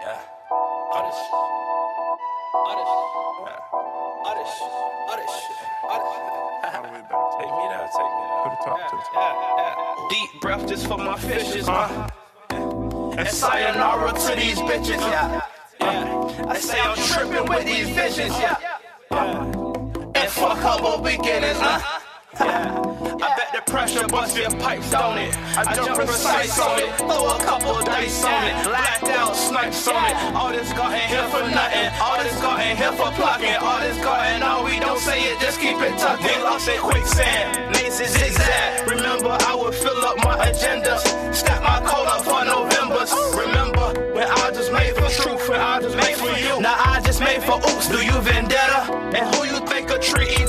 Yeah. 0.00 0.16
All 0.50 1.04
this 1.06 1.18
shit. 1.20 1.32
All 2.54 2.76
this 2.78 2.88
shit. 2.88 3.08
Yeah. 3.46 3.70
All 5.88 6.82
the 6.82 6.88
way 6.88 7.02
back. 7.02 7.24
Take 7.36 7.52
me 7.52 7.64
down, 7.68 7.86
take 7.92 8.12
me 8.16 8.24
down. 8.30 8.40
To 8.40 8.48
the 8.48 8.56
top, 8.64 8.80
to 8.88 8.96
the 8.96 9.02
top. 9.12 9.32
Yeah, 9.58 9.76
yeah. 9.76 10.08
Deep 10.08 10.40
breath 10.40 10.64
just 10.66 10.86
for 10.86 10.96
my 10.96 11.18
fishes, 11.18 11.66
huh? 11.66 12.08
And 12.50 13.28
sayonara 13.28 14.12
to 14.12 14.36
these 14.36 14.58
bitches, 14.60 15.00
yeah. 15.00 15.42
Yeah. 15.80 16.46
I 16.48 16.58
say 16.58 16.80
I'm 16.80 16.96
tripping 16.96 17.46
with 17.48 17.64
these 17.66 17.88
visions, 17.90 18.32
yeah. 18.38 18.56
yeah. 19.10 20.12
And 20.14 20.30
for 20.30 20.52
a 20.52 20.56
couple 20.56 20.98
beginners, 21.02 21.58
huh? 21.58 22.00
Yeah. 22.38 22.78
I 23.20 23.34
bet 23.34 23.50
the 23.52 23.70
pressure 23.70 24.06
bust 24.06 24.36
your 24.36 24.50
pipes, 24.50 24.90
don't 24.90 25.18
it? 25.18 25.36
I 25.58 25.74
jump 25.74 25.94
precise 25.96 26.58
on 26.60 26.78
it, 26.78 26.94
throw 26.96 27.26
a 27.26 27.38
couple 27.40 27.82
dice 27.82 28.24
on 28.24 28.44
it, 28.46 28.64
blacked 28.64 29.08
out 29.08 29.34
snipes 29.34 29.88
on 29.88 30.10
it. 30.10 30.14
All 30.36 30.50
this 30.50 30.72
got 30.72 30.92
in 30.94 31.08
here 31.08 31.26
for 31.28 31.42
nothing, 31.50 31.90
all 32.00 32.22
this 32.22 32.40
got 32.40 32.62
in 32.64 32.76
here 32.76 32.92
for 32.92 33.10
plucking, 33.18 33.56
all 33.60 33.80
this 33.80 33.98
got 33.98 34.30
in 34.30 34.42
all 34.42 34.64
we 34.64 34.78
don't 34.78 35.00
say 35.00 35.20
it, 35.20 35.40
just 35.40 35.60
keep 35.60 35.76
it 35.78 35.98
tucked 35.98 36.24
in. 36.24 36.40
Lost 36.42 36.68
in 36.68 36.78
quicksand, 36.80 37.74
lanes 37.74 37.98
is 38.00 38.12
zigzag. 38.12 38.88
Remember, 38.88 39.36
I 39.40 39.54
would 39.56 39.74
fill 39.74 39.98
up 40.04 40.16
my 40.18 40.38
agendas, 40.46 41.02
stack 41.34 41.62
my 41.62 41.80
coat 41.84 42.06
up 42.06 42.22
for 42.22 42.44
November's. 42.44 43.12
Remember, 43.34 44.14
when 44.14 44.28
I 44.28 44.50
just 44.52 44.72
made 44.72 44.94
for 44.94 45.08
truth, 45.10 45.48
when 45.48 45.60
I 45.60 45.80
just 45.80 45.96
made 45.96 46.16
for 46.16 46.30
you. 46.38 46.60
Now 46.60 46.76
I 46.78 47.00
just 47.00 47.20
made 47.20 47.42
for 47.42 47.58
oops, 47.58 47.88
do 47.88 47.98
you 48.04 48.20
vendetta? 48.20 48.92
And 49.18 49.34
who 49.34 49.44
you 49.46 49.66
think 49.66 49.88
could 49.88 50.02
treat 50.02 50.39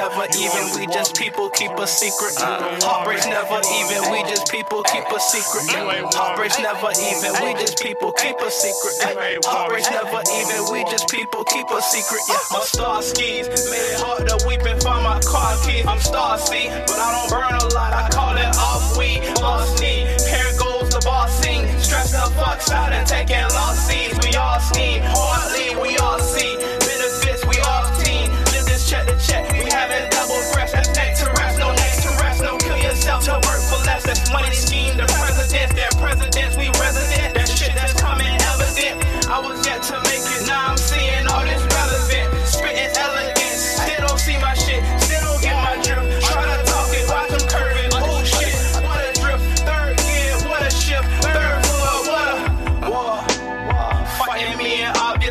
never 0.00 0.24
even, 0.32 0.64
we 0.80 0.86
just 0.88 1.14
people 1.14 1.50
keep 1.50 1.72
a 1.76 1.86
secret. 1.86 2.32
Heartbreaks 2.80 3.26
never 3.26 3.60
even, 3.76 4.00
we 4.08 4.24
just 4.24 4.48
people 4.50 4.82
keep 4.84 5.04
a 5.04 5.20
secret. 5.20 5.68
Heartbreaks 6.16 6.58
never 6.58 6.88
even, 6.96 7.32
we 7.44 7.52
just 7.60 7.76
people 7.82 8.12
keep 8.12 8.40
a 8.40 8.50
secret. 8.50 8.96
Heartbreaks 9.44 9.90
never 9.90 10.22
even, 10.40 10.72
we 10.72 10.84
just 10.90 11.08
people 11.10 11.44
keep 11.44 11.68
a 11.68 11.82
secret. 11.82 12.22
Yeah, 12.28 12.40
my 12.50 12.64
star 12.64 13.02
skis 13.02 13.44
made 13.68 13.92
it 13.92 14.00
hard 14.00 14.24
to 14.24 14.40
weep 14.48 14.64
and 14.64 14.80
find 14.82 15.04
my 15.04 15.20
car 15.20 15.56
keys. 15.66 15.84
I'm 15.84 16.00
star 16.00 16.38
C, 16.38 16.68
but 16.88 16.96
I 16.96 17.08
don't 17.12 17.28
burn 17.28 17.54
a 17.60 17.64
lot. 17.76 17.92
I 17.92 18.08
call 18.08 18.36
it 18.40 18.56
off 18.56 18.96
weed, 18.96 19.20
lost 19.42 19.82
knee. 19.82 20.08
Here 20.32 20.52
goes 20.56 20.88
the 20.88 21.02
boss 21.04 21.28
scene, 21.44 21.68
stressed 21.78 22.16
the 22.16 22.24
fuck 22.40 22.64
out 22.72 22.92
and 22.92 23.06
taking 23.06 23.19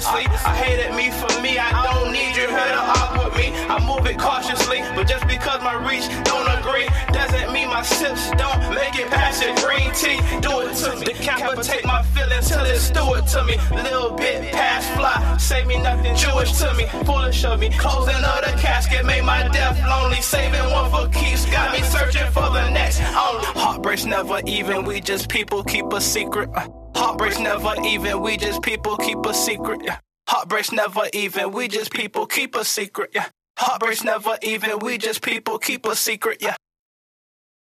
obviously, 0.05 0.25
I 0.45 0.55
hated 0.55 0.95
me 0.95 1.11
for 1.11 1.41
me. 1.41 1.57
I 1.59 1.71
don't 1.83 2.11
need 2.11 2.35
you 2.35 2.47
here 2.47 2.71
to 2.71 2.83
argue 2.99 3.25
with 3.25 3.35
me. 3.35 3.51
I 3.67 3.79
move 3.85 4.05
it 4.07 4.17
cautiously, 4.17 4.79
but 4.95 5.07
just 5.07 5.27
because 5.27 5.61
my 5.61 5.75
reach 5.87 6.07
don't 6.23 6.47
agree, 6.59 6.87
doesn't 7.11 7.51
mean 7.51 7.67
my 7.69 7.81
sips 7.81 8.31
don't 8.31 8.59
make 8.73 8.95
it 8.95 9.09
past 9.09 9.43
it. 9.43 9.55
Green 9.63 9.91
tea, 9.93 10.19
do 10.39 10.61
it 10.61 10.75
to 10.75 10.95
me. 10.99 11.05
Decapitate 11.05 11.85
my 11.85 12.03
feelings 12.15 12.47
till 12.47 12.63
it's 12.63 12.89
do 12.89 13.09
to 13.33 13.43
me. 13.45 13.57
Little 13.71 14.11
bit 14.15 14.51
past 14.53 14.87
fly, 14.95 15.37
say 15.37 15.65
me 15.65 15.77
nothing 15.81 16.15
Jewish 16.15 16.51
to 16.59 16.73
me. 16.75 16.85
Foolish 17.05 17.43
of 17.43 17.59
me, 17.59 17.69
closing 17.77 18.15
of 18.15 18.41
the 18.45 18.53
casket 18.57 19.05
made 19.05 19.23
my 19.23 19.47
death 19.49 19.77
lonely. 19.87 20.21
Saving 20.21 20.71
one 20.71 20.89
for 20.91 21.09
keeps, 21.09 21.45
got 21.45 21.71
me 21.71 21.83
searching 21.83 22.29
for 22.31 22.49
the 22.49 22.69
next. 22.69 23.01
Only 23.01 23.45
heartbreaks 23.59 24.05
never 24.05 24.41
even, 24.45 24.85
we 24.85 25.01
just 25.01 25.29
people 25.29 25.63
keep 25.63 25.91
a 25.91 26.01
secret. 26.01 26.49
Uh, 26.55 26.67
Heartbreaks 26.99 27.39
never 27.39 27.73
even, 27.85 28.21
we 28.21 28.35
just 28.35 28.61
people 28.61 28.97
keep 28.97 29.25
a 29.25 29.33
secret. 29.33 29.79
Yeah. 29.85 29.99
Heartbreaks 30.27 30.73
never 30.73 31.03
even, 31.13 31.53
we 31.53 31.69
just 31.69 31.93
people 31.93 32.25
keep 32.25 32.55
a 32.55 32.65
secret. 32.65 33.11
Yeah. 33.15 33.27
Heartbreaks 33.57 34.03
never 34.03 34.37
even, 34.41 34.79
we 34.79 34.97
just 34.97 35.21
people 35.21 35.59
keep 35.59 35.85
a 35.85 35.95
secret. 35.95 36.39
Yeah. 36.41 36.55